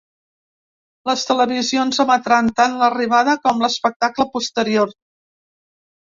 Les 1.09 1.25
televisions 1.31 1.99
emetran 2.03 2.49
tant 2.59 2.73
l’arribada 2.79 3.35
com 3.43 3.61
l’espectacle 3.65 4.27
posterior. 4.39 4.95